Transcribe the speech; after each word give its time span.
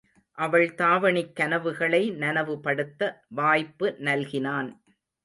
அவள் 0.37 0.69
தாவணிக் 0.75 1.35
கனவுகளை 1.35 2.11
நனவு 2.11 2.55
படுத்த 2.55 3.01
வாய்ப்பு 3.29 3.95
நல்கினான். 3.99 4.69